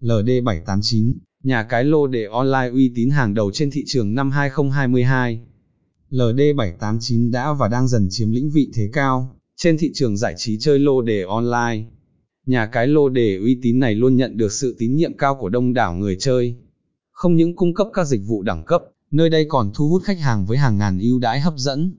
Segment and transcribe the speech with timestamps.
[0.00, 5.40] LD789, nhà cái lô đề online uy tín hàng đầu trên thị trường năm 2022.
[6.10, 10.58] LD789 đã và đang dần chiếm lĩnh vị thế cao, trên thị trường giải trí
[10.58, 11.84] chơi lô đề online.
[12.46, 15.48] Nhà cái lô đề uy tín này luôn nhận được sự tín nhiệm cao của
[15.48, 16.56] đông đảo người chơi.
[17.12, 20.20] Không những cung cấp các dịch vụ đẳng cấp, nơi đây còn thu hút khách
[20.20, 21.96] hàng với hàng ngàn ưu đãi hấp dẫn.